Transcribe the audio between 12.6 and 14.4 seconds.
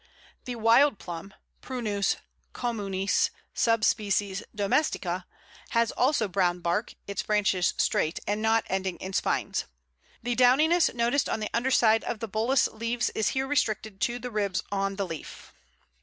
leaves is here restricted to the